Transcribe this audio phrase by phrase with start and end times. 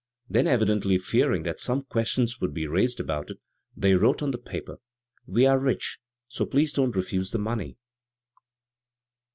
[0.27, 3.37] Then, evi dentiy fearing that some question would be raised about it,
[3.77, 4.77] they wrote on the paper:
[5.27, 7.77] 'We are rich, so please don't refuse the money.'